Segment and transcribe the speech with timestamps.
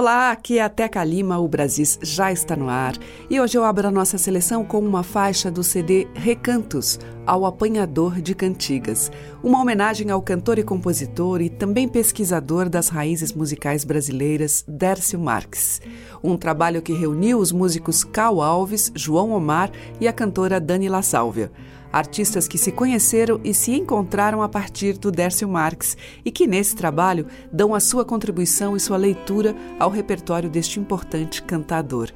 [0.00, 2.94] Olá, aqui é a Teca Lima, o Brasis já está no ar.
[3.28, 8.18] E hoje eu abro a nossa seleção com uma faixa do CD Recantos, ao Apanhador
[8.18, 14.64] de Cantigas, uma homenagem ao cantor e compositor e também pesquisador das raízes musicais brasileiras,
[14.66, 15.82] Dércio Marques.
[16.24, 21.02] Um trabalho que reuniu os músicos Cal Alves, João Omar e a cantora Dani La
[21.02, 21.52] Sálvia
[21.92, 26.74] artistas que se conheceram e se encontraram a partir do Dércio Marques e que nesse
[26.76, 32.10] trabalho dão a sua contribuição e sua leitura ao repertório deste importante cantador.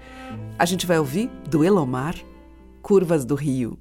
[0.59, 2.15] A gente vai ouvir do Elomar,
[2.83, 3.79] Curvas do Rio.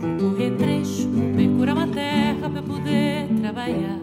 [0.00, 4.00] o retrecho procurava uma terra para poder trabalhar.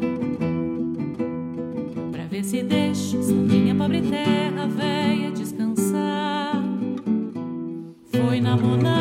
[2.11, 6.61] Para ver se deixo essa minha pobre terra véia descansar.
[8.11, 8.96] Foi na monarquia.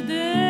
[0.00, 0.41] Beira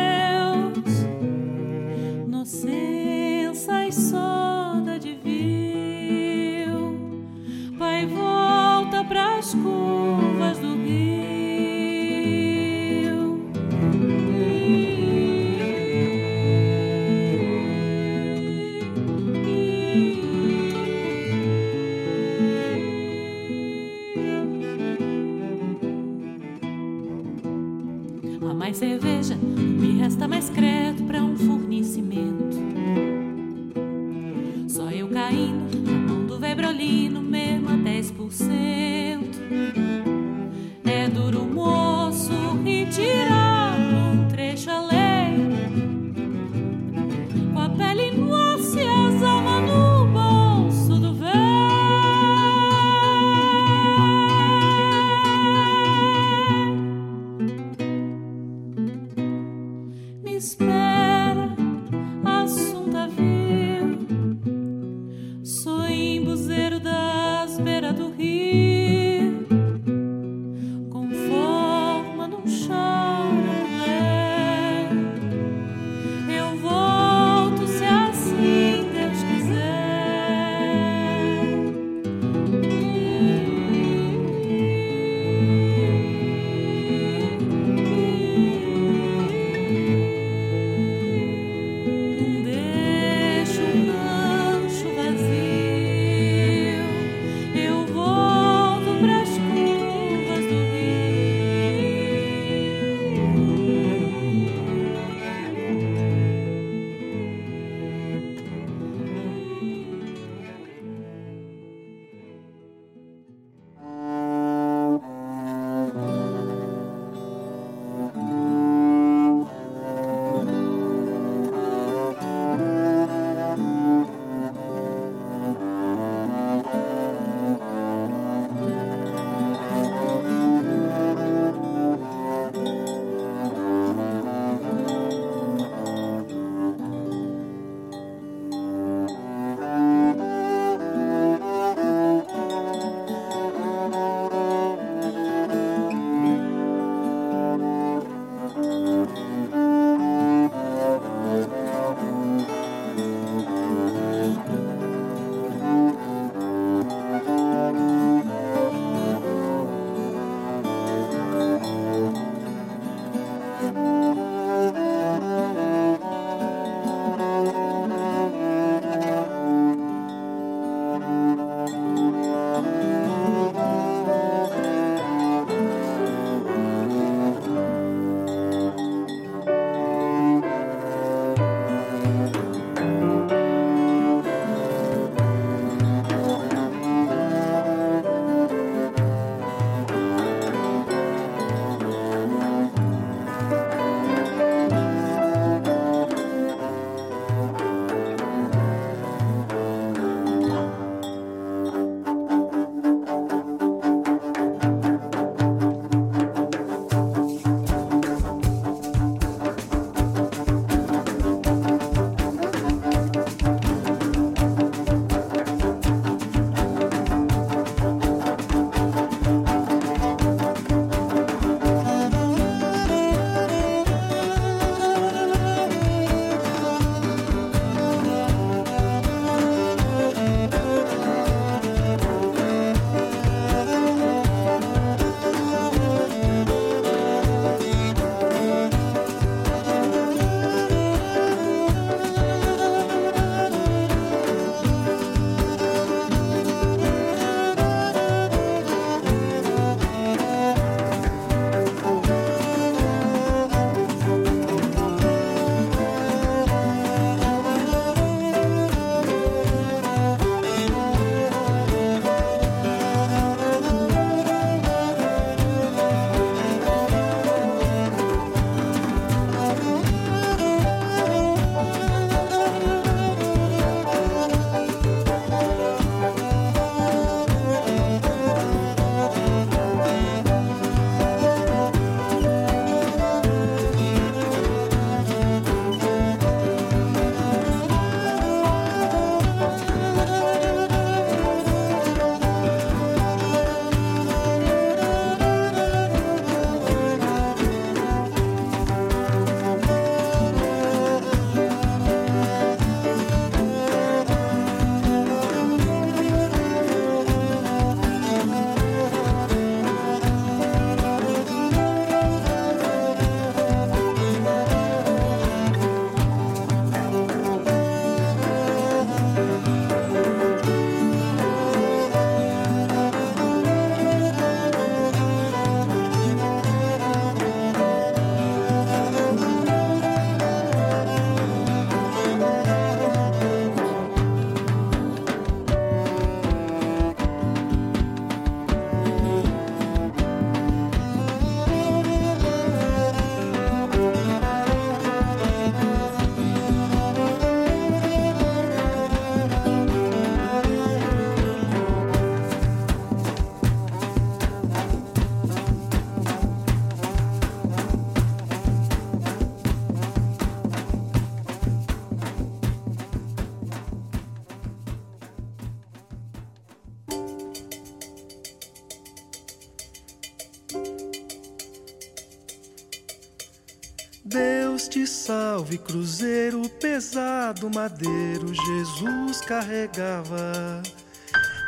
[375.43, 380.61] salve, cruzeiro pesado, madeiro, Jesus carregava.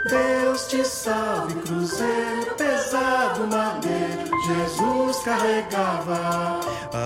[0.09, 6.59] Deus te salve, cruzeiro pesado, madeiro, Jesus carregava.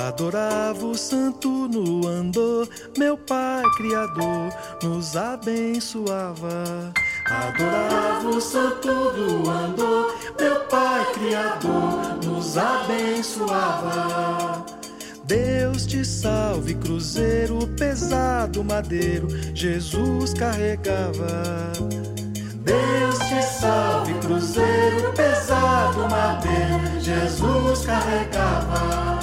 [0.08, 2.68] Adorava o santo no andor,
[2.98, 4.50] meu Pai Criador
[4.84, 6.94] nos abençoava.
[7.28, 14.59] Adorava o santo do andor, meu Pai Criador nos abençoava.
[15.30, 21.72] Deus te salve, cruzeiro pesado, madeiro, Jesus carregava.
[22.64, 29.20] Deus te salve, cruzeiro pesado, madeiro, Jesus carregava.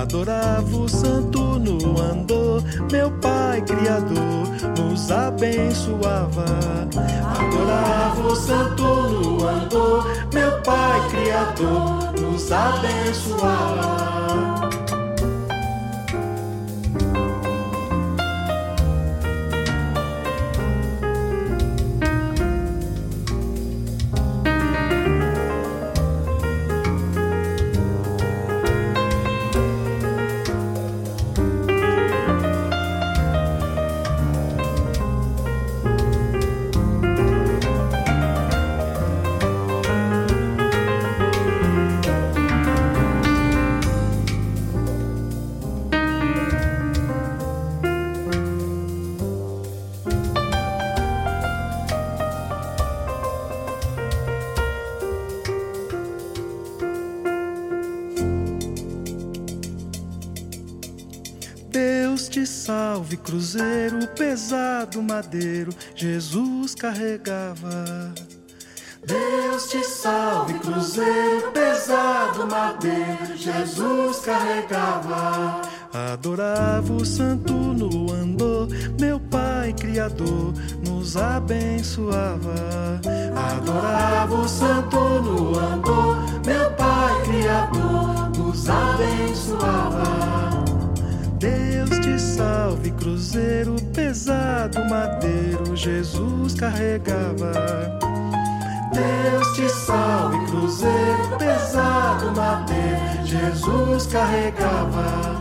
[0.00, 2.62] Adorava o santo no andor,
[2.92, 4.46] meu Pai Criador
[4.78, 6.44] nos abençoava.
[7.36, 13.87] Adorava o santo no andor, meu Pai Criador nos abençoava.
[63.08, 68.12] Salve, cruzeiro pesado, madeiro, Jesus carregava.
[69.06, 75.62] Deus te salve, cruzeiro pesado, madeiro, Jesus carregava.
[76.12, 78.68] Adorava o santo no andor,
[79.00, 80.52] meu Pai Criador
[80.86, 83.00] nos abençoava.
[83.34, 90.58] Adorava o santo no andor, meu Pai Criador nos abençoava.
[91.38, 92.67] Deus te salve,
[92.98, 97.52] cruzeiro pesado, madeiro, Jesus carregava.
[98.92, 105.38] Deus te salve, cruzeiro pesado, madeiro, Jesus carregava.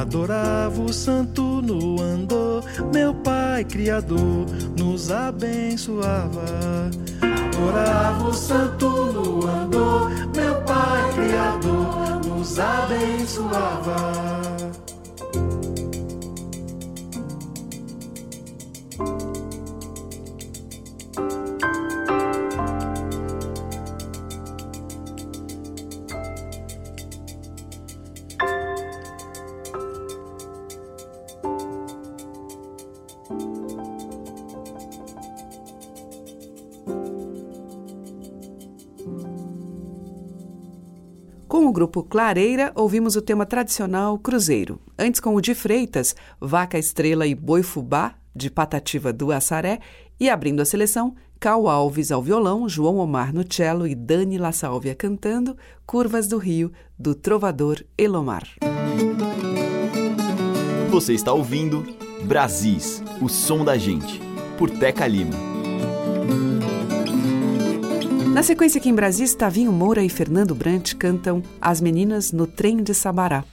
[0.00, 4.46] Adorava o santo no andor, meu Pai Criador
[4.78, 6.90] nos abençoava.
[7.20, 14.43] Adorava o santo no andor, meu Pai Criador nos abençoava.
[41.64, 44.78] Com o grupo Clareira, ouvimos o tema tradicional Cruzeiro.
[44.98, 49.78] Antes, com o de Freitas, Vaca Estrela e Boi Fubá, de Patativa do Assaré.
[50.20, 54.52] E abrindo a seleção, Cal Alves ao violão, João Omar no cello e Dani La
[54.52, 55.56] Sálvia cantando
[55.86, 58.46] Curvas do Rio, do trovador Elomar.
[60.90, 61.82] Você está ouvindo
[62.24, 64.20] Brasis, o som da gente,
[64.58, 65.53] por Teca Lima.
[68.34, 72.82] Na sequência aqui em Brasis, Tavinho Moura e Fernando Brant cantam As Meninas no Trem
[72.82, 73.44] de Sabará.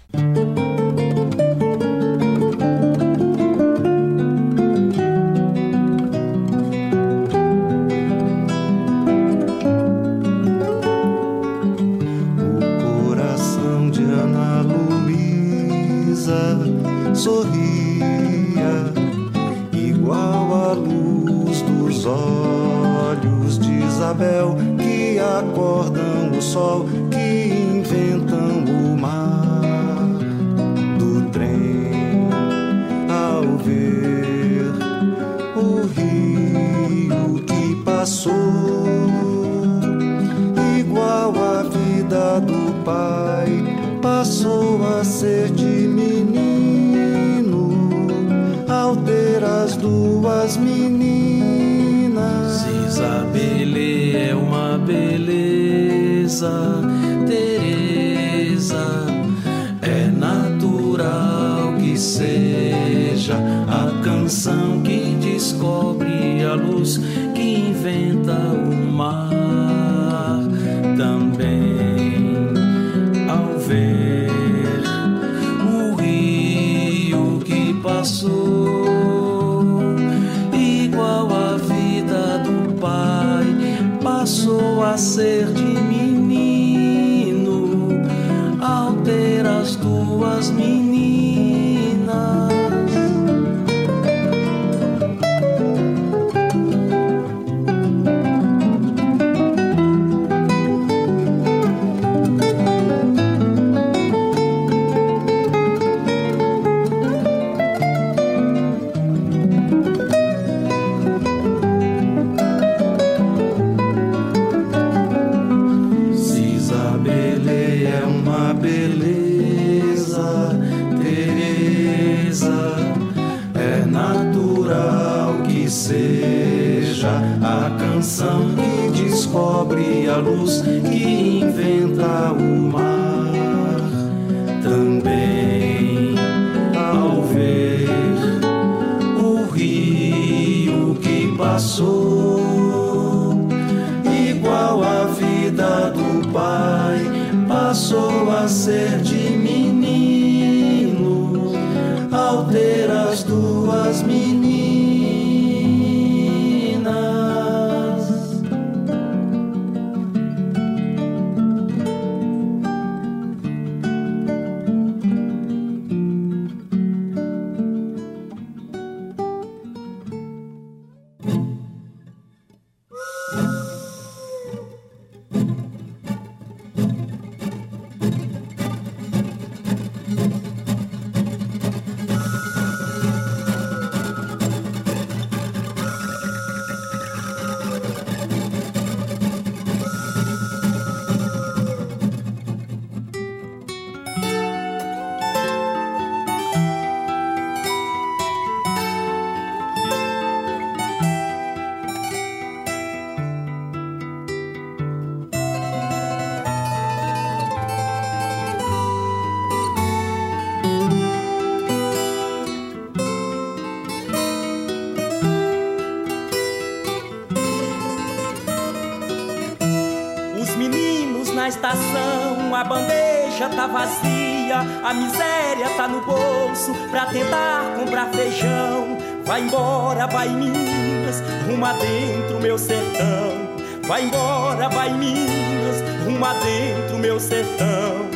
[223.61, 228.97] Tá vazia, a miséria tá no bolso pra tentar comprar feijão.
[229.23, 233.51] Vai embora, vai Minas, rumo adentro meu sertão.
[233.87, 238.09] Vai embora, vai Minas, rumo adentro meu sertão.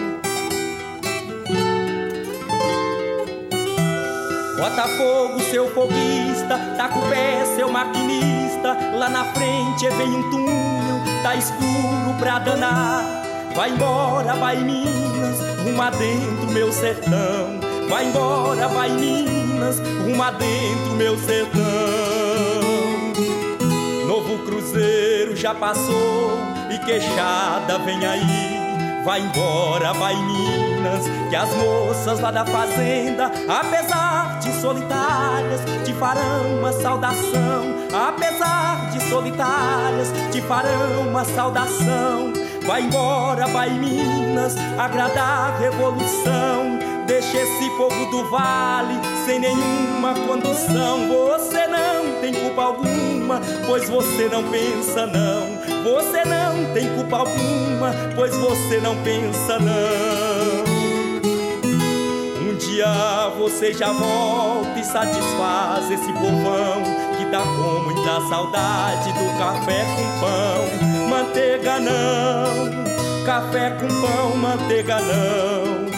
[4.58, 8.76] Bota fogo, seu foguista, tá com o pé, seu maquinista.
[8.96, 13.15] Lá na frente vem um túnel, tá escuro pra danar.
[13.56, 17.58] Vai embora, vai Minas, rumo adentro meu sertão.
[17.88, 21.64] Vai embora, vai Minas, rumo adentro meu sertão.
[24.06, 26.38] Novo cruzeiro já passou
[26.70, 28.66] e queixada vem aí.
[29.06, 36.60] Vai embora, vai Minas, que as moças lá da fazenda, apesar de solitárias, te farão
[36.60, 37.74] uma saudação.
[37.94, 42.45] Apesar de solitárias, te farão uma saudação.
[42.66, 46.80] Vai embora, vai Minas, agradar a revolução.
[47.06, 51.08] Deixa esse povo do vale sem nenhuma condução.
[51.08, 55.84] Você não tem culpa alguma, pois você não pensa não.
[55.84, 60.66] Você não tem culpa alguma, pois você não pensa não.
[62.50, 67.05] Um dia você já volta e satisfaz esse povão
[67.40, 73.26] com muita saudade do café com pão manteiga não.
[73.26, 75.90] Café com pão, manteiga não.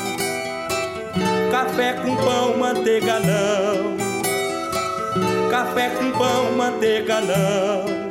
[1.51, 3.97] Café com pão, manteiga não.
[5.49, 8.06] Café com pão, manteiga não.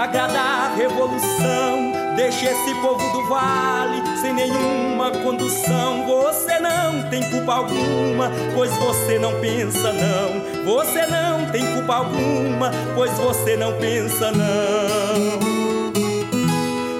[0.00, 1.92] Agradar a revolução.
[2.16, 6.06] Deixe esse povo do vale sem nenhuma condução.
[6.06, 10.64] Você não tem culpa alguma, pois você não pensa não.
[10.64, 15.38] Você não tem culpa alguma, pois você não pensa não.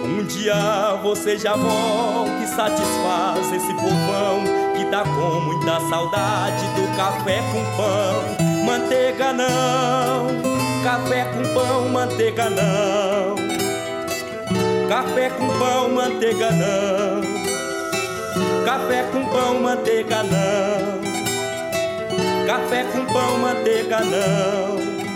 [0.05, 4.43] Um dia você já volta e satisfaz esse povão
[4.77, 8.65] que tá com muita saudade do café com pão.
[8.65, 10.50] Manteiga não
[10.83, 13.37] Café com pão, manteiga não.
[14.89, 17.21] Café com pão, manteiga não.
[18.65, 21.01] Café com pão, manteiga não.
[22.47, 25.10] Café com pão, manteiga não.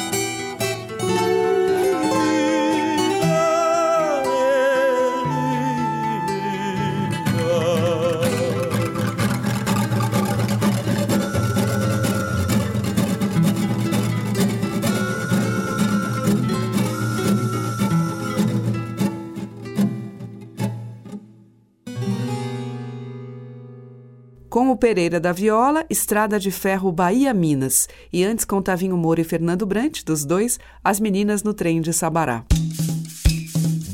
[24.84, 27.88] Pereira da Viola, Estrada de Ferro Bahia Minas.
[28.12, 31.90] E antes com Tavinho Moura e Fernando Brant, dos dois, As Meninas no Trem de
[31.90, 32.44] Sabará.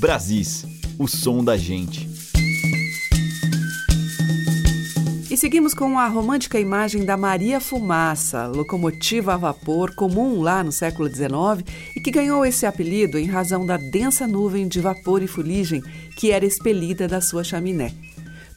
[0.00, 0.66] Brasis,
[0.98, 2.10] o som da gente.
[5.30, 10.72] E seguimos com a romântica imagem da Maria Fumaça, locomotiva a vapor comum lá no
[10.72, 11.64] século XIX
[11.96, 15.84] e que ganhou esse apelido em razão da densa nuvem de vapor e fuligem
[16.16, 17.92] que era expelida da sua chaminé.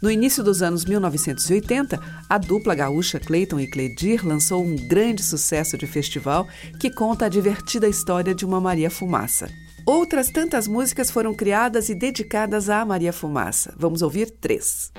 [0.04, 5.78] No início dos anos 1980, a dupla gaúcha Clayton e Cledir lançou um grande sucesso
[5.78, 6.46] de festival
[6.78, 9.50] que conta a divertida história de uma Maria Fumaça.
[9.86, 13.74] Outras tantas músicas foram criadas e dedicadas à Maria Fumaça.
[13.78, 14.92] Vamos ouvir três.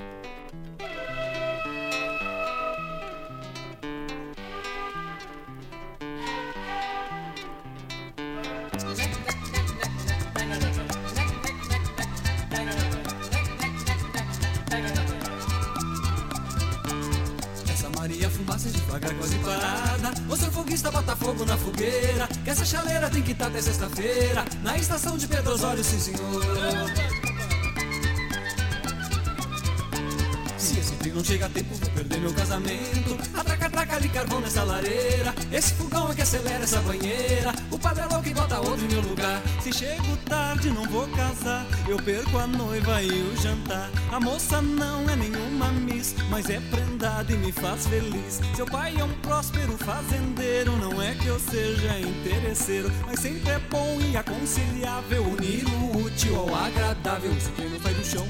[39.79, 41.67] Chego tarde, não vou casar.
[41.89, 43.91] Eu perco a noiva e o jantar.
[44.13, 48.41] A moça não é nenhuma miss Mas é prendada e me faz feliz.
[48.55, 53.59] Seu pai é um próspero fazendeiro Não é que eu seja interesseiro Mas sempre é
[53.71, 55.25] bom e aconselhável.
[55.25, 58.29] Unir o útil ao agradável Se quem não do chão.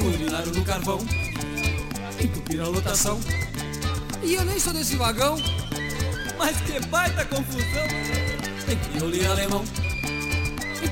[0.00, 0.98] O urinário do carvão
[2.18, 3.20] Entupir a lotação.
[4.22, 5.36] E eu nem sou desse vagão
[6.38, 7.88] Mas que baita confusão.
[8.66, 9.62] Tem que olhar alemão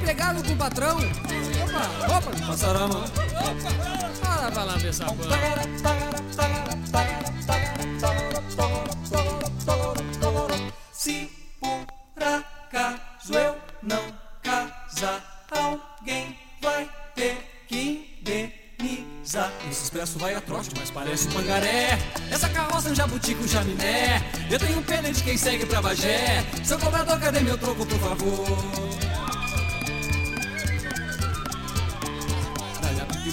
[0.02, 5.06] Empregado com patrão Opa, opa, passaram a mão Opa, para lá ver essa
[10.92, 14.02] Se por acaso eu não
[14.42, 19.52] casar, alguém vai ter que indenizar.
[19.70, 21.98] Esse expresso vai a trote, mas parece um pangaré.
[22.30, 24.20] Essa carroça é um jabuti com chaminé.
[24.50, 26.44] Eu tenho pena de quem segue pra Bagé.
[26.64, 29.31] Seu cobrador, cadê meu troco, por favor?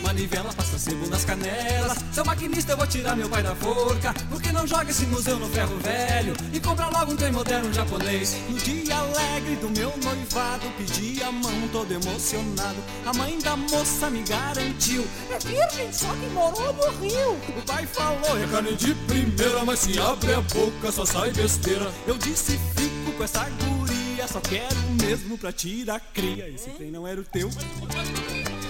[0.09, 1.97] Manivela, passa sebo nas canelas.
[2.11, 4.13] Seu maquinista, eu vou tirar meu pai da forca.
[4.29, 8.35] Porque não joga esse museu no ferro velho e compra logo um trem moderno japonês.
[8.49, 12.77] No dia alegre do meu noivado, pedi a mão todo emocionado.
[13.05, 17.33] A mãe da moça me garantiu: É virgem, só que morou no Rio.
[17.57, 21.91] O pai falou: É carne de primeira, mas se abre a boca só sai besteira.
[22.07, 26.49] Eu disse: Fico com essa guria, só quero mesmo pra tirar cria.
[26.49, 27.49] Esse trem não era o teu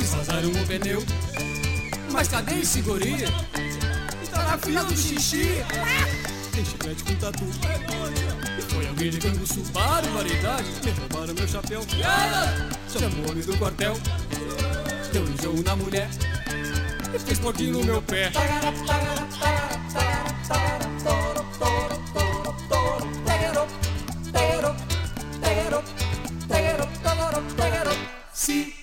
[0.10, 1.04] vazaram o pneu.
[2.12, 3.16] Mas cadê esse guri?
[4.24, 5.64] Estar na fila do xixi.
[6.54, 7.46] Tem chiclete com tatu.
[8.70, 10.68] Foi alguém de canguçu, barbaridade.
[10.84, 11.82] Me roubaram meu chapéu.
[12.92, 13.98] Chamou o homem do quartel.
[15.14, 16.10] Deu enjoo na mulher.
[17.14, 18.32] E fez porquinho no meu pé.
[28.34, 28.79] See?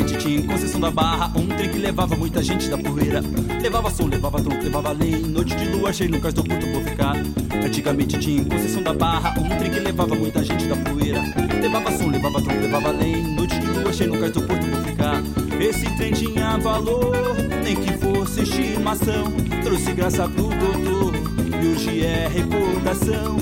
[0.00, 3.20] Conceição da Barra, um trem que levava muita gente da poeira.
[3.60, 5.16] Levava som, levava tronco, levava lei.
[5.16, 7.16] Noite de lua cheia no cais do Porto vou ficar.
[7.64, 11.20] Antigamente tinha em Conceição da Barra, um trem que levava muita gente da poeira.
[11.60, 13.22] Levava som, levava tronco, levava lei.
[13.22, 15.22] Noite de lua cheia no cais do Porto vou ficar.
[15.60, 19.32] Esse trem tinha valor, nem que fosse estimação.
[19.62, 21.14] Trouxe graça pro doutor,
[21.60, 23.36] e hoje é recordação.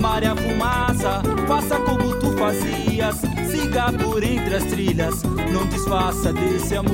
[0.00, 3.35] Maria Fumaça, faça como tu fazias.
[3.56, 6.92] Siga por entre as trilhas, não desfaça desse amor.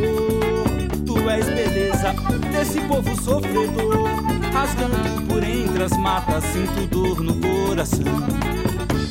[1.05, 2.15] Tu és beleza
[2.53, 4.09] desse povo sofredor.
[4.53, 8.05] Rasgando por entre as matas, sinto dor no coração.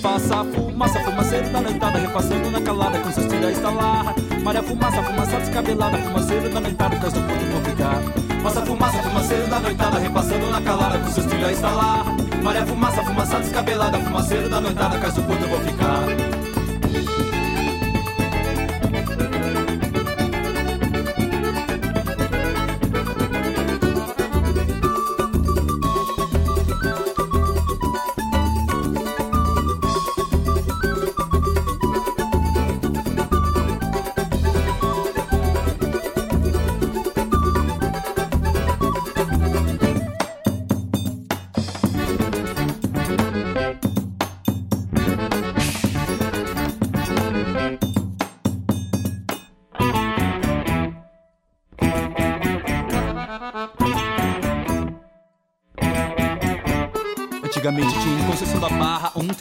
[0.01, 4.15] Faça fumaça, fumaceiro da noitada, repassando na calada com seus tiras estalar.
[4.41, 8.01] Maria Fumaça, fumaça descabelada, fumaceiro da noitada, cais do ponto ficar.
[8.41, 12.05] Faça fumaça, fumaceiro da noitada, repassando na calada com seus tiras estalar.
[12.41, 16.30] Maria Fumaça, fumaça descabelada, fumaceiro da noitada, cais do ponto eu vou ficar.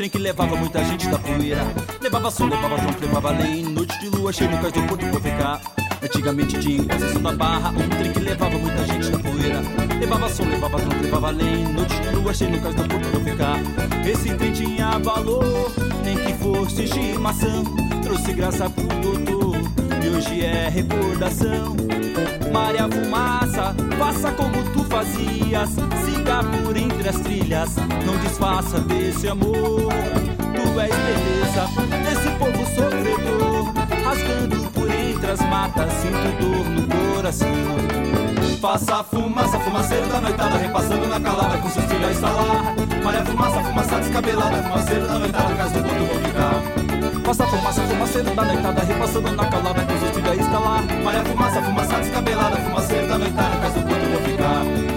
[0.00, 1.62] Trem que levava muita gente da poeira.
[2.00, 3.62] Levava som, levava tronco, levava lei.
[3.62, 5.60] Noite de lua cheia no cais do porto pra ficar.
[6.02, 9.60] Antigamente tinha em Conceição da Barra um trem que levava muita gente da poeira.
[10.00, 11.64] Levava som, levava tronco, levava lei.
[11.64, 14.08] Noite de lua cheia no cais do porto pra ficar.
[14.08, 15.70] Esse trem tinha valor,
[16.02, 17.64] nem que fosse estimação.
[18.02, 19.56] Trouxe graça pro doutor
[20.02, 21.76] e hoje é recordação.
[22.50, 25.68] Maria Fumaça, faça como tu fazias.
[26.20, 29.56] Siga por entre as trilhas, não desfaça desse amor.
[29.56, 31.66] Tu és beleza
[32.04, 33.72] desse povo sofredor.
[34.04, 37.48] Rasgando por entre as matas, sinto dor no coração.
[38.60, 42.74] Faça fumaça, fumaceiro da noitada, repassando na calada com seus filhos a instalar.
[43.02, 47.24] Maria Fumaça, fumaça descabelada, fumaceiro da noitada, casa do ponto vou ficar.
[47.24, 50.82] Faça fumaça, fumaceiro da noitada, repassando na calada com seus filhos a instalar.
[51.02, 54.89] Maria Fumaça, fumaça descabelada, fumaceiro da noitada, casa do ponto vou ficar.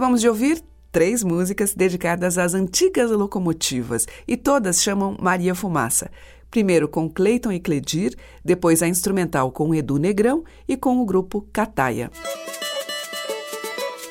[0.00, 6.10] Acabamos de ouvir três músicas dedicadas às antigas locomotivas e todas chamam Maria Fumaça.
[6.50, 11.46] Primeiro com Cleiton e Cledir, depois a instrumental com Edu Negrão e com o grupo
[11.52, 12.10] Cataia.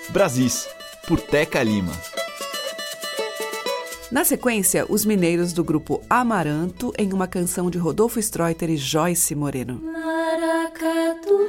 [0.09, 0.69] Brasis,
[1.07, 1.93] por Teca Lima.
[4.11, 9.33] Na sequência, os mineiros do grupo Amaranto em uma canção de Rodolfo Streuter e Joyce
[9.33, 9.81] Moreno.
[9.81, 11.39] Maracatu,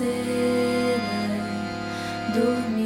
[0.00, 1.20] faceira,
[2.34, 2.79] dormiu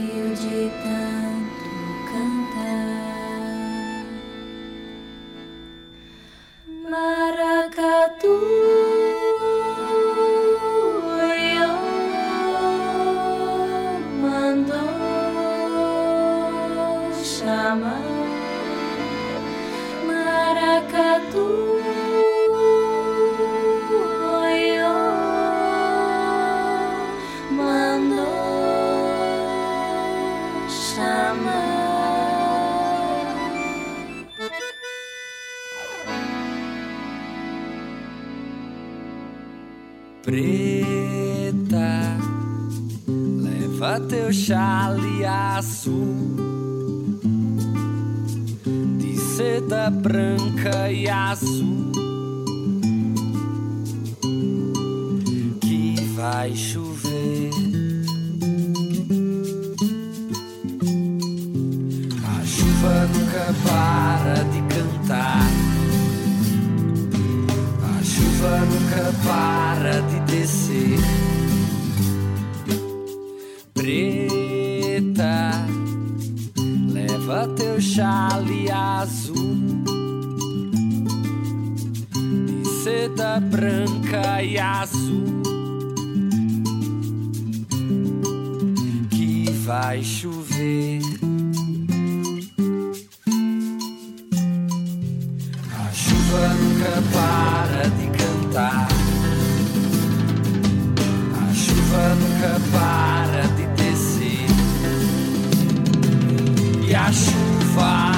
[106.96, 108.12] A chuva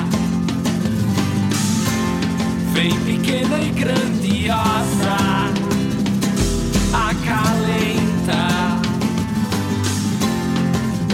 [2.74, 5.16] vem pequena e grandiosa.
[6.92, 8.42] Acalenta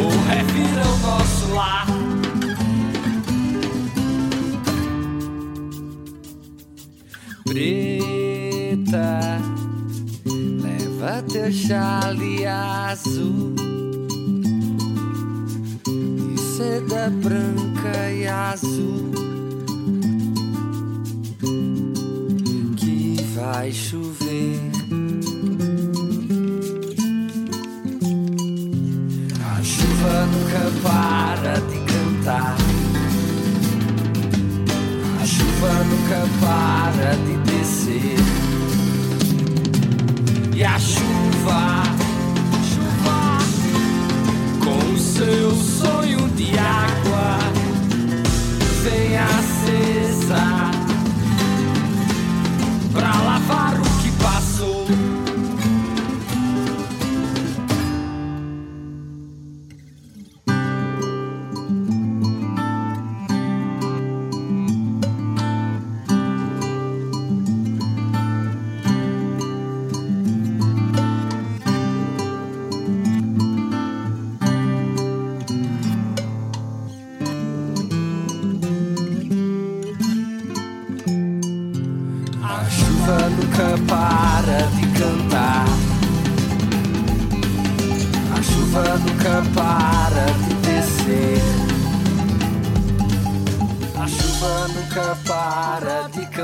[0.00, 1.86] ou revira o nosso lar.
[7.44, 9.40] Preta,
[10.60, 13.51] leva teu chale azul
[16.72, 19.12] seda branca e azul
[22.76, 24.58] que vai chover.
[29.50, 32.56] A chuva nunca para de cantar.
[35.20, 38.16] A chuva nunca para de descer.
[40.54, 41.91] E a chuva,
[46.42, 46.81] sonho de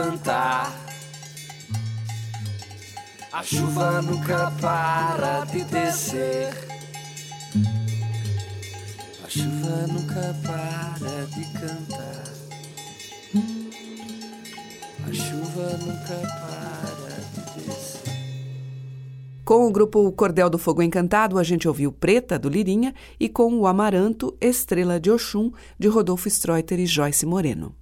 [0.09, 0.75] cantar.
[3.31, 6.49] A chuva nunca para de descer.
[9.23, 12.25] A chuva nunca para de cantar.
[15.07, 18.19] A chuva nunca para de descer.
[19.45, 23.55] Com o grupo Cordel do Fogo Encantado, a gente ouviu Preta, do Lirinha, e com
[23.59, 27.75] o Amaranto, Estrela de Oxum, de Rodolfo Streuter e Joyce Moreno.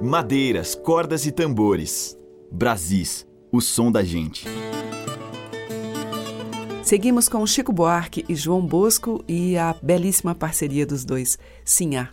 [0.00, 2.16] Madeiras, cordas e tambores.
[2.52, 4.46] Brasis, o som da gente.
[6.84, 12.10] Seguimos com Chico Buarque e João Bosco e a belíssima parceria dos dois, Sinhá.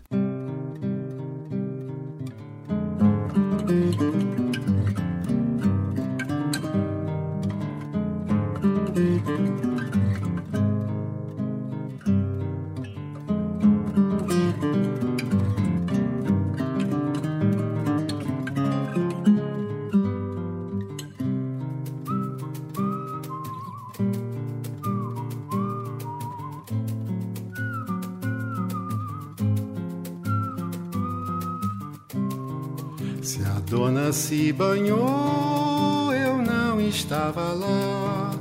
[34.55, 38.31] Banhou, eu não estava lá.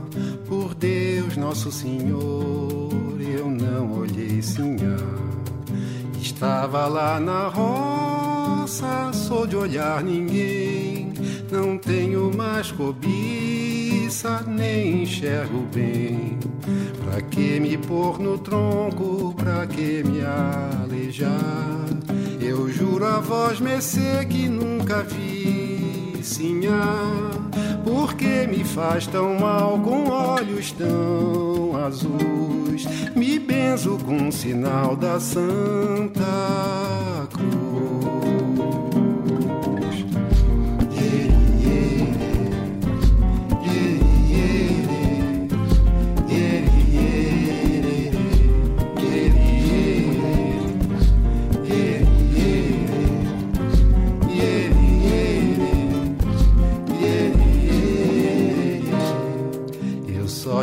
[0.46, 4.96] Por Deus, Nosso Senhor, eu não olhei sinhá.
[6.20, 11.12] Estava lá na roça, sou de olhar ninguém.
[11.50, 16.38] Não tenho mais cobiça, nem enxergo bem.
[17.04, 20.20] Pra que me pôr no tronco, pra que me
[20.82, 21.84] aleijar?
[22.40, 25.73] Eu juro a voz mercê que nunca vi
[26.24, 27.30] sinhá.
[27.84, 32.86] Por que me faz tão mal com olhos tão azuis?
[33.14, 36.24] Me benzo com o sinal da Santa
[37.30, 37.93] Cruz.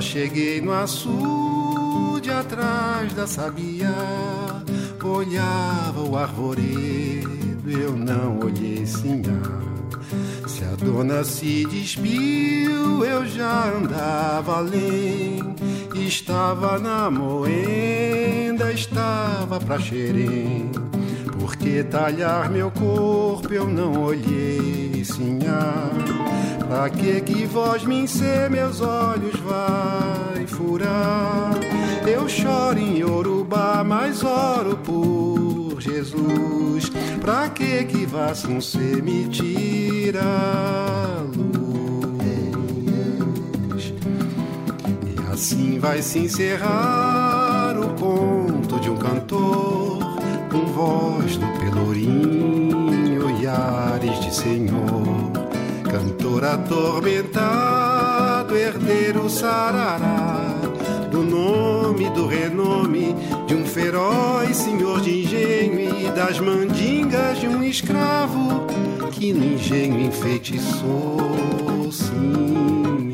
[0.01, 3.93] Cheguei no açude atrás da sabia,
[5.03, 9.31] olhava o arvoredo, eu não olhei sinhá.
[10.47, 15.39] Se a dona se despiu, eu já andava além.
[15.95, 20.71] Estava na moenda, estava pra xerém.
[21.61, 25.91] Que talhar meu corpo, eu não olhei sinhá.
[26.67, 31.51] Pra que que voz me encer meus olhos vai furar?
[32.07, 36.91] Eu choro em Yorubá, mas oro por Jesus.
[37.21, 42.33] Pra que que Vassum se me tira a luz?
[45.05, 50.10] E assim vai se encerrar o conto de um cantor
[50.71, 55.31] voz do pelourinho e ares de senhor.
[55.83, 60.55] Cantor atormentado, herdeiro sarará
[61.11, 63.13] do nome, do renome
[63.45, 68.65] de um feroz senhor de engenho e das mandingas de um escravo
[69.11, 73.11] que no engenho enfeitiçou sim.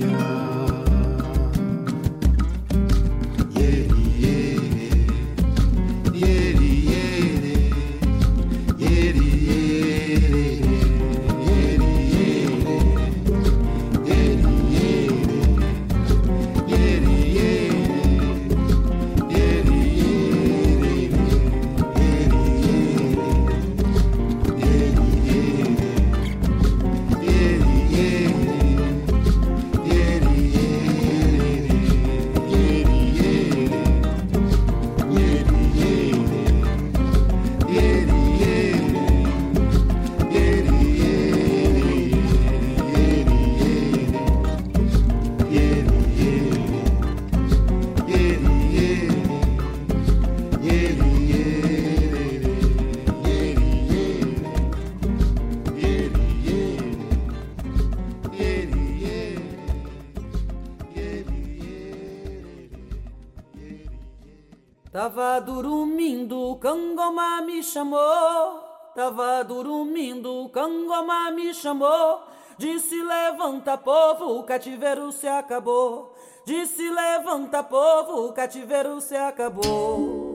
[67.78, 68.64] Chamou.
[68.96, 72.24] Tava dormindo, Cangoma me chamou.
[72.58, 76.16] Disse levanta povo, o cativeiro se acabou.
[76.44, 80.26] Disse levanta povo, o cativeiro se acabou.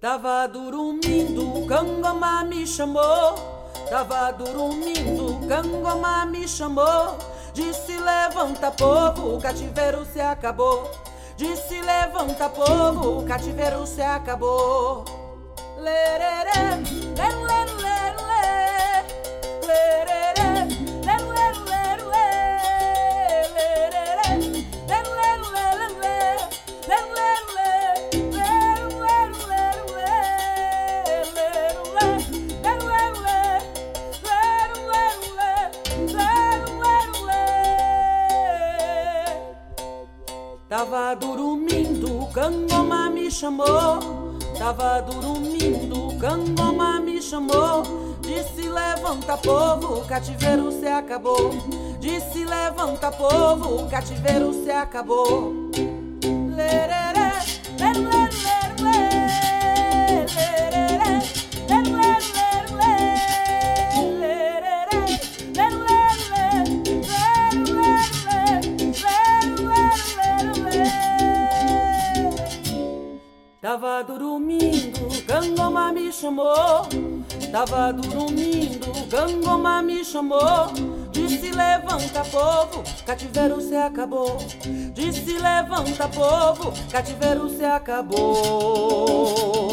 [0.00, 3.34] Tava dormindo, Cangoma me chamou.
[3.90, 7.18] Tava dormindo, Cangoma me chamou.
[7.52, 10.90] Disse levanta povo, o cativeiro se acabou.
[11.36, 15.04] Disse levanta povo, o cativeiro se acabou.
[15.76, 16.80] Lerere,
[17.16, 19.04] lerere, lerere,
[19.66, 20.68] lerere,
[21.06, 21.34] lerere,
[26.86, 27.63] Tava
[43.34, 43.98] chamou.
[44.56, 47.82] Tava dormindo, Cangoma me chamou.
[48.20, 51.50] Disse levanta povo, o cativeiro se acabou.
[51.98, 55.63] Disse levanta povo, o cativeiro se acabou.
[77.66, 80.70] Tava dormindo, Gangoma me chamou.
[81.10, 84.36] Disse levanta povo, cativeiro se acabou.
[84.92, 89.63] Disse levanta povo, cativeiro se acabou.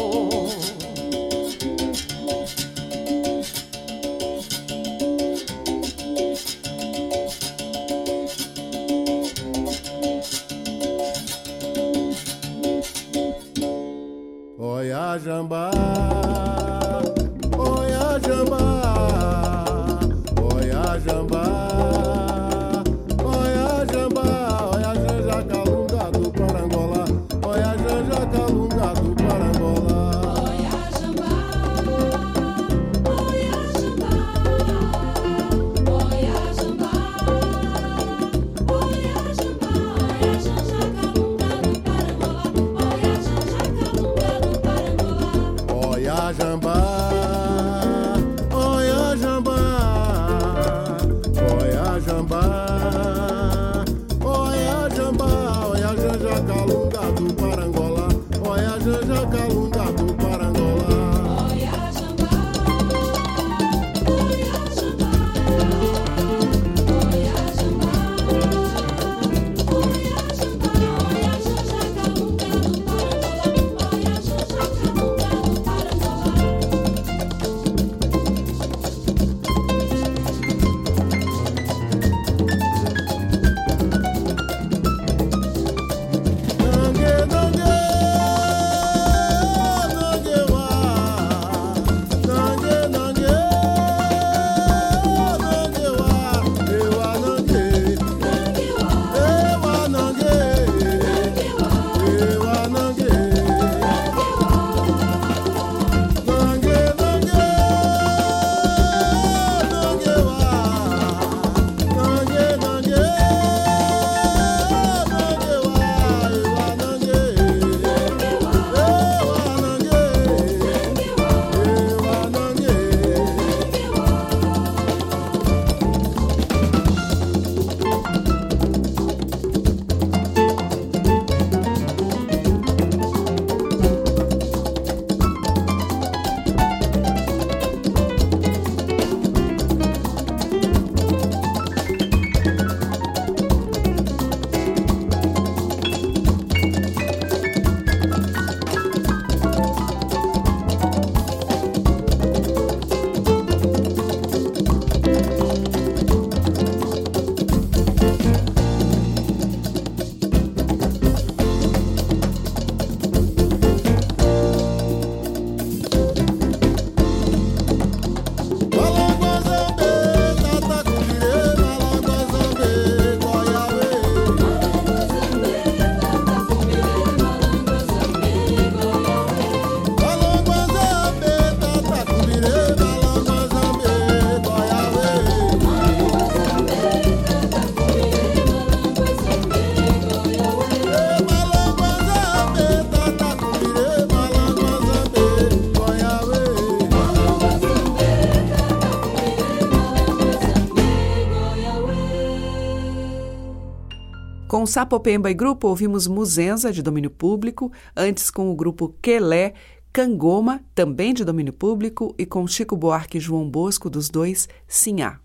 [204.72, 209.52] Sapopemba e Grupo, ouvimos Muzenza, de domínio público, antes com o grupo Quelé,
[209.92, 215.20] Cangoma, também de domínio público, e com Chico Buarque e João Bosco, dos dois, Sinhá.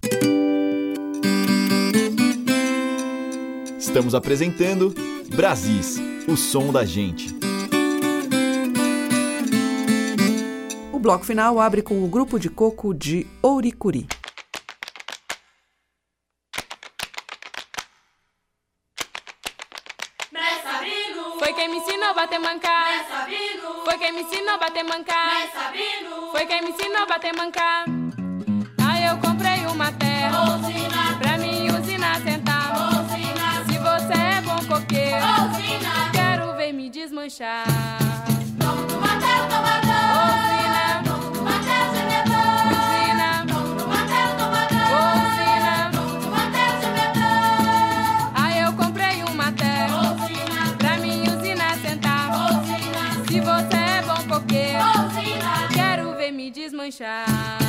[3.80, 4.93] Estamos apresentando
[5.34, 5.95] Brasis,
[6.28, 7.34] o som da gente.
[10.91, 14.10] O bloco final abre com o grupo de coco de Ouricuri.
[21.39, 23.06] Foi quem me ensinou a bater mancar.
[23.84, 25.32] Foi quem me ensinou a bater mancar.
[26.32, 27.86] Foi quem me ensinou a bater mancar.
[28.88, 30.60] Aí eu comprei uma terra
[31.20, 32.76] pra mim usinar sentar.
[33.70, 35.26] Se você é bom coqueiro,
[36.14, 38.07] quero ver me desmanchar.
[56.52, 57.66] Desmanchar.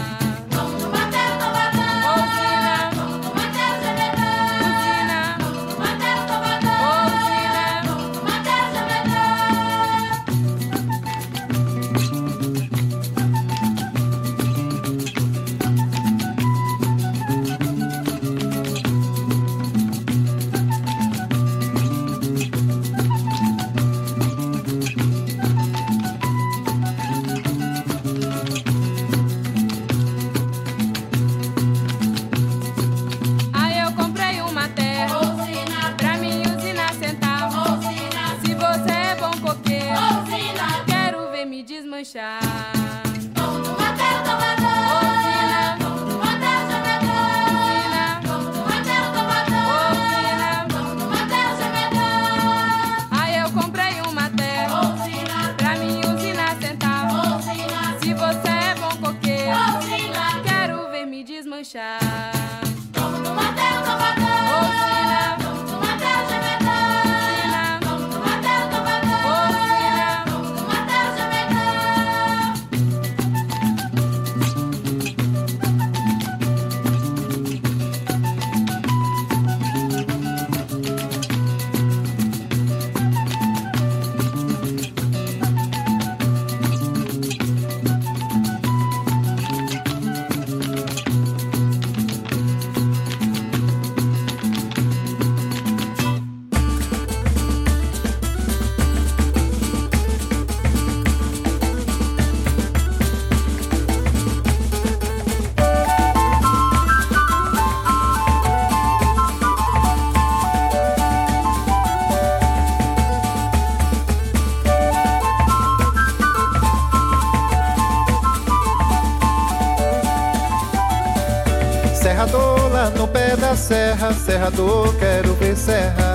[124.58, 126.07] Serrador, quero ver serra.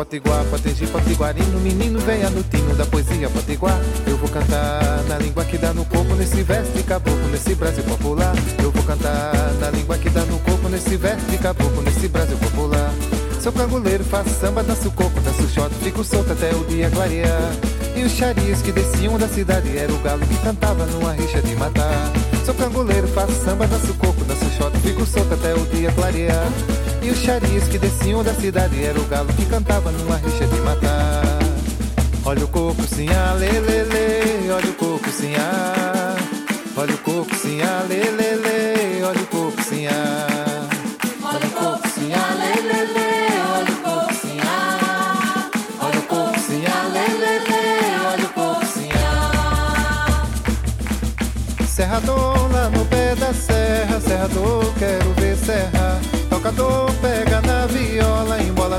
[0.00, 3.78] Potiguar, potengi, potiguarino, menino venha no tino da poesia potiguar.
[4.06, 7.84] Eu vou cantar na língua que dá no corpo, nesse verso de caboclo, nesse Brasil
[7.84, 8.34] popular.
[8.62, 12.38] Eu vou cantar na língua que dá no corpo, nesse verso de caboclo, nesse Brasil
[12.38, 12.90] popular.
[13.42, 17.52] Sou canguleiro, faço samba, danço coco, danço shot, fico solto até o dia clarear.
[17.94, 21.54] E os charias que desciam da cidade era o galo que cantava numa rixa de
[21.56, 22.10] matar.
[22.46, 26.48] Sou canguleiro, faço samba, danço coco, danço shot, fico solto até o dia clarear.
[27.02, 30.60] E os charias que desciam da cidade era o galo que cantava numa rixa de
[30.60, 31.22] matar.
[32.24, 36.16] Olha o coco sim, ah, lê, lê, lê, olha o coco sim, ah.
[36.76, 40.68] Olha o coco sim, ah, lê, lê, lê, olha o coco sim, ah.
[41.22, 42.34] Olha o coco sim, ah,
[43.54, 44.00] olha o coco.
[45.82, 46.02] Olha o
[48.06, 48.30] olha o.
[51.66, 54.99] Serrador lá no pé da serra, serrador, quero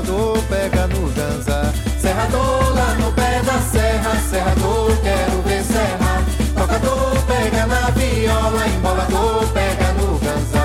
[0.02, 1.72] embolador pega no dança.
[2.00, 6.22] Serrador lá no pé da serra, serrador, quero ver serra.
[6.54, 10.62] Tocador pega na viola, embolador pega no ganzá.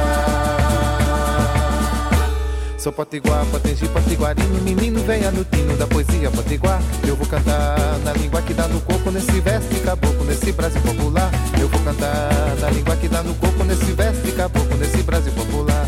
[2.77, 6.81] Sou potiguar, potengi, potiguarinho, menino venha no tino da poesia potiguar.
[7.07, 10.81] Eu vou cantar na língua que dá no corpo, nesse verso de caboclo, nesse Brasil
[10.81, 11.29] popular.
[11.59, 15.31] Eu vou cantar na língua que dá no corpo, nesse verso de caboclo, nesse Brasil
[15.33, 15.85] popular.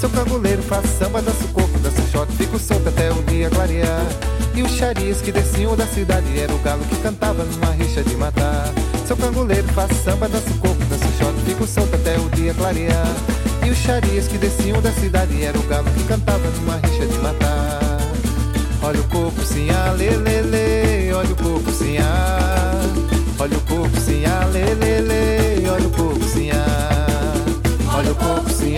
[0.00, 4.06] Sou canguleiro, faço samba, danço coco, danço shot, fico solto até o dia clarear.
[4.54, 8.16] E os charias que desciam da cidade era o galo que cantava numa rixa de
[8.16, 8.72] matar.
[9.06, 13.14] Sou canguleiro, faço samba, danço coco, danço shot, fico solto até o dia clarear.
[13.62, 17.18] E os charias que desciam da cidade era o galo que cantava numa rixa de
[17.18, 18.00] matar.
[18.82, 19.92] Olha o coco sim, ah,
[21.14, 22.80] olha o coco sim, ah.
[23.38, 24.48] Olha o coco sim, ah,
[25.70, 26.50] olha o coco sim.
[27.94, 28.76] Olha o coco sim,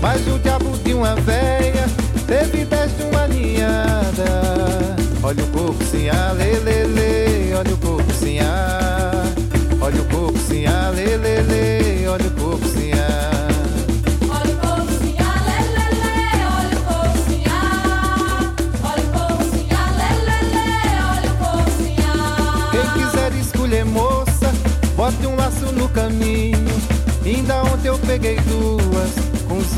[0.00, 1.86] mas o diabo de uma véia
[2.26, 4.96] teve dez de uma ninhada.
[5.22, 9.24] Olha o coco sim, ah, lê, lê, lê, olha o coco sim, ah.
[9.80, 12.86] Olha o coco sim, ah, lê, lê, lê, olha o coco sim,
[23.84, 24.52] moça,
[24.96, 26.56] bote um laço no caminho.
[27.24, 28.85] Ainda ontem eu peguei duas,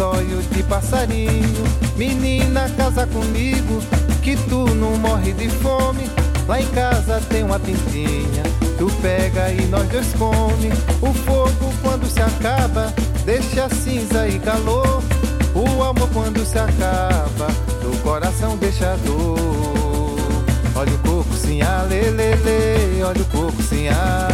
[0.01, 1.65] olhos de passarinho.
[1.97, 3.83] Menina, casa comigo,
[4.23, 6.09] que tu não morre de fome.
[6.47, 8.43] Lá em casa tem uma pintinha,
[8.79, 10.71] tu pega e nós dois come.
[11.03, 12.93] O fogo quando se acaba,
[13.25, 15.03] deixa cinza e calor.
[15.55, 17.49] O amor quando se acaba,
[17.83, 19.37] no coração deixa dor.
[20.75, 24.28] Olha o coco sim, ah, lê, olha o coco sim, ah.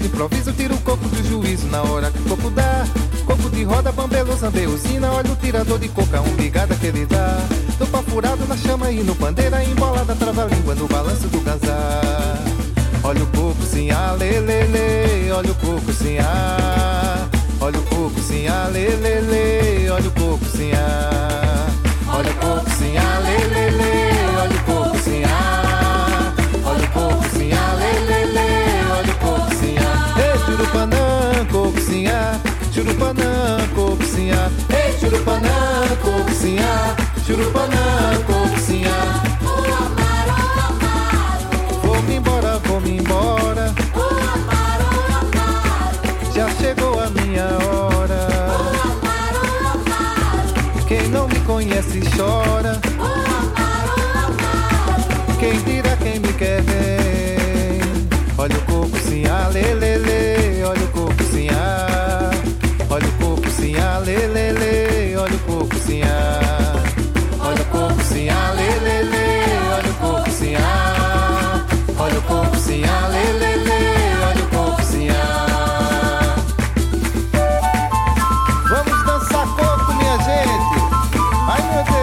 [0.00, 2.86] De improviso, tira o coco do juízo na hora que o coco dá.
[3.26, 7.38] Coco roda, bambelu, zambê, usina Olha o tirador de coca, umbigada que ele dá.
[7.78, 12.38] Do pau furado na chama e no pandeira Embolada, trava-língua no balanço do gazar.
[13.02, 14.16] Olha o coco, sim, ah,
[15.36, 17.28] Olha o coco, sim, ah
[17.60, 18.66] Olha o coco, sim, ah,
[19.92, 21.66] Olha o coco, sim, ah
[22.08, 23.59] Olha o coco, sim, ah,
[37.30, 38.90] Churupana, coxinha.
[39.40, 40.34] O o Amaro.
[41.84, 43.72] Vou-me embora, vou-me embora.
[43.94, 46.34] O Amaro, Amaro.
[46.34, 48.26] Já chegou a minha hora.
[48.50, 49.42] O Amaro,
[49.74, 50.84] Amaro.
[50.88, 52.80] Quem não me conhece chora.
[52.98, 53.94] O Amaro,
[54.26, 55.38] Amaro.
[55.38, 57.80] Quem dirá quem me quer ver?
[58.38, 60.64] Olha o coco, sim, ah, lelele.
[60.64, 62.32] Olha o coco, sim, ah.
[62.90, 65.14] Olha o coco, sim, ah, lelele.
[65.16, 66.02] Olha o coco, sim,
[72.78, 73.82] lê, lê, lê
[74.28, 74.48] Olha o
[75.12, 76.34] ah
[78.68, 80.78] Vamos dançar coco, minha gente
[81.48, 82.00] Ai, meu Deus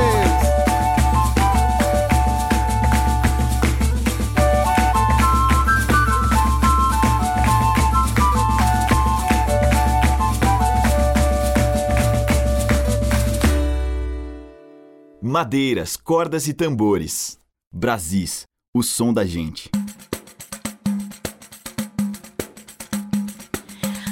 [15.22, 17.38] Madeiras, cordas e tambores.
[17.72, 19.70] Brasis, o som da gente.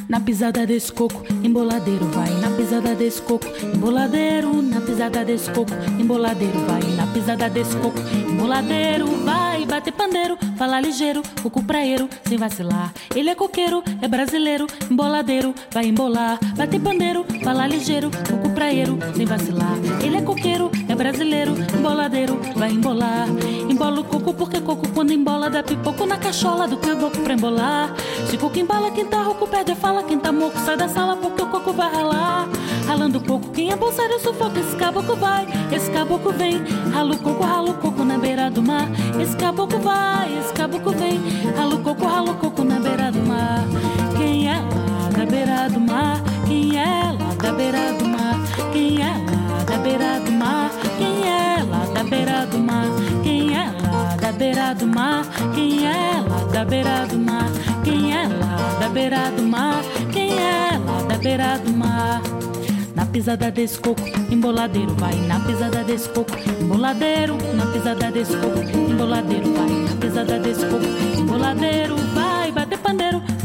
[0.07, 2.29] Na pisada desse coco, emboladeiro vai.
[2.39, 4.61] Na pisada desse coco, emboladeiro.
[4.61, 6.81] Na pisada desse coco, emboladeiro vai.
[6.95, 7.97] Na pisada desse coco,
[8.29, 9.65] emboladeiro vai.
[9.65, 12.93] Bater pandeiro, falar ligeiro, coco praeiro, sem vacilar.
[13.15, 16.39] Ele é coqueiro, é brasileiro, emboladeiro, vai embolar.
[16.55, 19.75] Bater pandeiro, falar ligeiro, coco praeiro, sem vacilar.
[20.03, 23.27] Ele é coqueiro, é brasileiro, emboladeiro, vai embolar.
[23.69, 27.93] Embola o coco porque coco quando embola dá pipoco na cachola do caboclo pra embolar.
[28.29, 31.17] Se coco embala, quem tá rouco perde a fala, quem tá moco sai da sala
[31.17, 32.47] porque o coco vai ralar.
[32.87, 36.63] Ralando o coco, quem é bolsário sufoca, esse caboclo vai, esse caboclo vem.
[36.93, 38.87] Rala o coco, rala o coco na beira do mar.
[39.21, 41.19] Esse caboclo vai, esse caboclo vem.
[41.57, 43.65] Rala o coco, rala o coco na beira do mar.
[44.17, 46.21] Quem é lá da beira do mar?
[46.47, 48.35] Quem é lá da beira do mar?
[48.71, 49.44] Quem é lá
[49.85, 50.71] beira do mar?
[50.97, 52.87] Quem é lá da beira do mar?
[53.21, 55.25] Quem é lá da beira do mar?
[55.53, 57.51] Quem é lá da beira do mar?
[57.83, 59.83] Quem é lá da beira do mar?
[60.11, 62.21] Quem é lá da beira do mar?
[62.95, 65.13] Na pisada desse coco, emboladeiro vai.
[65.27, 67.37] Na pisada desse coco, emboladeiro.
[67.53, 68.59] Na pisada desse coco,
[68.89, 69.69] emboladeiro vai.
[69.69, 70.85] Na pisada desse coco,
[71.19, 72.24] emboladeiro vai.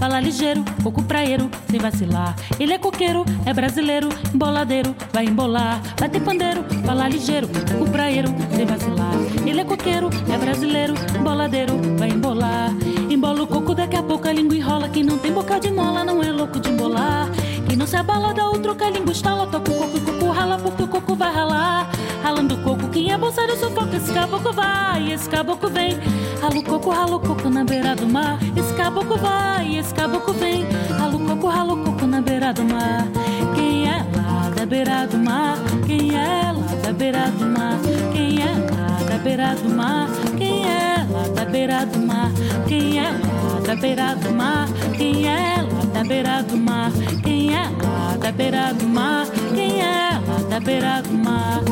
[0.00, 2.34] Fala ligeiro, coco praeiro, sem vacilar.
[2.58, 5.78] Ele é coqueiro, é brasileiro, emboladeiro, vai embolar.
[6.00, 9.12] Bater pandeiro, fala ligeiro, coco praeiro, sem vacilar.
[9.46, 12.70] Ele é coqueiro, é brasileiro, emboladeiro, vai embolar.
[13.10, 14.88] Embola o coco, daqui a pouco a língua enrola.
[14.88, 17.28] Quem não tem boca de mola não é louco de embolar.
[17.70, 19.46] Quem não se abala dá outro que a língua estala.
[19.46, 21.88] Toca o coco e o coco rala porque o coco vai ralar.
[22.20, 23.96] Ralando o coco, quem é bolsário sufoca.
[23.96, 25.96] Esse caboclo vai, esse caboclo vem.
[26.42, 28.40] Rala o coco, rala o coco na beira do mar.
[28.56, 30.66] Esse caboclo vai, esse caboclo vem.
[30.98, 33.06] Rala o coco, rala o coco na beira do mar.
[33.54, 35.56] Quem é lá da beira do mar?
[35.86, 37.78] Quem é lá da beira do mar?
[38.12, 40.08] Quem é lá da beira do mar?
[40.36, 42.32] Quem é lá da beira do mar?
[42.66, 44.68] Quem é lá da beira do mar?
[44.96, 45.79] Quem é lá
[46.10, 46.90] beira do mar?
[47.22, 49.26] Quem é lá da beira do mar?
[49.54, 51.62] Quem é lá da beira do mar?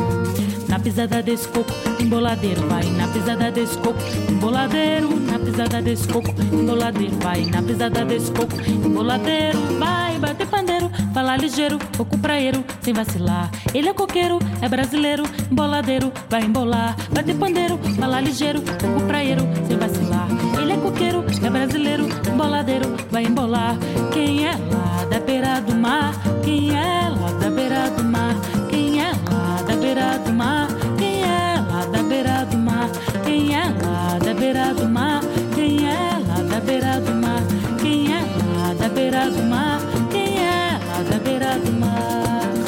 [0.69, 2.85] Na pisada desse coco, emboladeiro vai.
[2.91, 5.09] Na pisada desse coco, emboladeiro.
[5.29, 7.45] Na pisada desse coco, emboladeiro vai.
[7.47, 10.17] Na pisada desse coco, emboladeiro vai.
[10.19, 13.51] Bater pandeiro, falar ligeiro, coco praeiro, sem vacilar.
[13.73, 16.95] Ele é coqueiro, é brasileiro, emboladeiro, vai embolar.
[17.11, 20.27] Bater pandeiro, falar ligeiro, coco praeiro, sem vacilar.
[20.61, 22.05] Ele é coqueiro, é brasileiro,
[22.39, 23.77] emboladeiro, vai embolar.
[24.13, 26.13] Quem é lá da beira do mar?
[26.41, 28.33] Quem é lá da beira do mar?
[28.69, 30.67] Quem é lá da beira do mar?
[30.97, 32.89] Quem é lá da beira do mar?
[33.25, 35.21] Quem é lá da beira do mar?
[35.53, 37.43] Quem é lá da beira do mar?
[37.81, 38.21] Quem é
[38.55, 39.79] lá da beira do mar?
[40.09, 42.58] Quem é lá da beira do mar?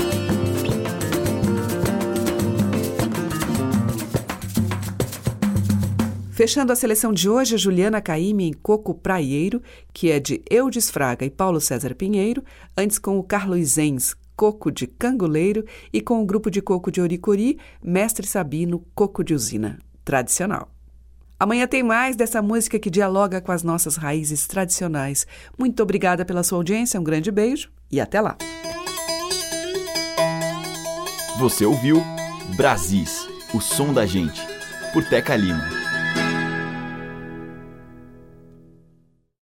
[6.42, 9.62] Fechando a seleção de hoje, Juliana Caime em Coco Praieiro,
[9.94, 12.44] que é de Eudes Fraga e Paulo César Pinheiro,
[12.76, 15.64] antes com o Carlos Zenz, Coco de Canguleiro,
[15.94, 20.72] e com o grupo de coco de Oricori, Mestre Sabino, Coco de Usina, tradicional.
[21.40, 25.28] Amanhã tem mais dessa música que dialoga com as nossas raízes tradicionais.
[25.56, 28.36] Muito obrigada pela sua audiência, um grande beijo e até lá!
[31.38, 32.04] Você ouviu
[32.58, 34.42] Brasis, o som da gente,
[34.92, 35.81] por Teca Lima.